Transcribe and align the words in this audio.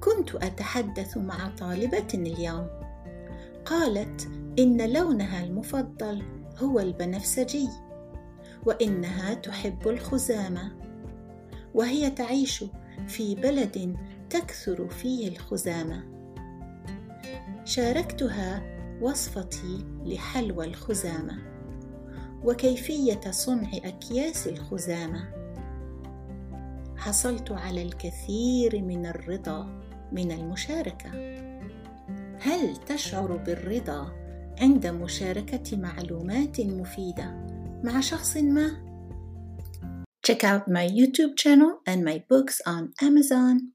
كنت 0.00 0.34
أتحدث 0.34 1.16
مع 1.16 1.48
طالبة 1.48 2.06
اليوم. 2.14 2.66
قالت 3.64 4.28
إن 4.58 4.92
لونها 4.92 5.44
المفضل 5.44 6.22
هو 6.58 6.80
البنفسجي 6.80 7.68
وإنها 8.66 9.34
تحب 9.34 9.88
الخزامة 9.88 10.72
وهي 11.74 12.10
تعيش 12.10 12.64
في 13.06 13.34
بلد 13.34 13.96
تكثر 14.30 14.88
فيه 14.88 15.28
الخزامة. 15.28 16.04
شاركتها 17.64 18.62
وصفتي 19.00 19.84
لحلوى 20.04 20.66
الخزامة 20.66 21.38
وكيفية 22.44 23.30
صنع 23.30 23.70
أكياس 23.74 24.46
الخزامة. 24.46 25.41
حصلت 27.02 27.52
على 27.52 27.82
الكثير 27.82 28.82
من 28.82 29.06
الرضا 29.06 29.82
من 30.12 30.32
المشاركة 30.32 31.10
هل 32.40 32.76
تشعر 32.76 33.36
بالرضا 33.36 34.12
عند 34.60 34.86
مشاركة 34.86 35.76
معلومات 35.76 36.60
مفيدة 36.60 37.46
مع 37.84 38.00
شخص 38.00 38.36
ما 38.36 38.92
Check 40.28 40.44
out 40.44 40.68
my 40.68 40.86
YouTube 40.86 41.34
channel 41.36 41.72
and 41.84 42.04
my 42.04 42.22
books 42.30 42.60
on 42.64 42.92
Amazon. 43.02 43.72